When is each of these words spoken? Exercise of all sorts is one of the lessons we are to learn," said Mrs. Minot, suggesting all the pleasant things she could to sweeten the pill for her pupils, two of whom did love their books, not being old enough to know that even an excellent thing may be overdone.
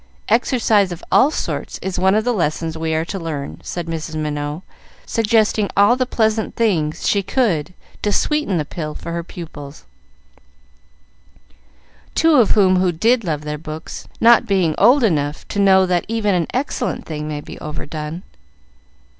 Exercise 0.29 0.91
of 0.91 1.03
all 1.11 1.29
sorts 1.29 1.77
is 1.83 1.99
one 1.99 2.15
of 2.15 2.23
the 2.23 2.33
lessons 2.33 2.75
we 2.75 2.95
are 2.95 3.05
to 3.05 3.19
learn," 3.19 3.59
said 3.63 3.85
Mrs. 3.85 4.15
Minot, 4.15 4.63
suggesting 5.05 5.69
all 5.77 5.95
the 5.95 6.07
pleasant 6.07 6.55
things 6.55 7.07
she 7.07 7.21
could 7.21 7.75
to 8.01 8.11
sweeten 8.11 8.57
the 8.57 8.65
pill 8.65 8.95
for 8.95 9.11
her 9.11 9.23
pupils, 9.23 9.85
two 12.15 12.37
of 12.37 12.49
whom 12.57 12.79
did 12.95 13.23
love 13.23 13.41
their 13.41 13.59
books, 13.59 14.07
not 14.19 14.47
being 14.47 14.73
old 14.79 15.03
enough 15.03 15.47
to 15.49 15.59
know 15.59 15.85
that 15.85 16.05
even 16.07 16.33
an 16.33 16.47
excellent 16.51 17.05
thing 17.05 17.27
may 17.27 17.39
be 17.39 17.59
overdone. 17.59 18.23